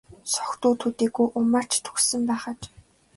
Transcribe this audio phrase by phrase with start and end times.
[0.33, 2.59] Согтуу төдийгүй уймарч түгшсэн байх аж.